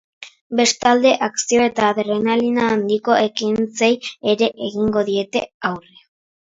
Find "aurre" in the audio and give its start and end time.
5.75-6.07